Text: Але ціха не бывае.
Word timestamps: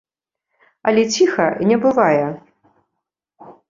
Але 0.93 1.03
ціха 1.17 1.47
не 1.69 1.81
бывае. 1.87 2.25